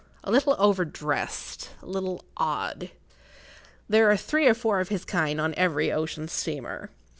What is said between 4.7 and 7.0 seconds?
of his kind on every ocean steamer.